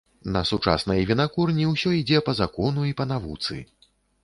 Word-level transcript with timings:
На 0.35 0.41
сучаснай 0.51 1.01
вінакурні 1.09 1.67
ўсё 1.73 1.93
ідзе 1.99 2.23
па 2.31 2.37
закону 2.41 2.89
і 2.95 2.97
па 3.03 3.09
навуцы. 3.13 3.63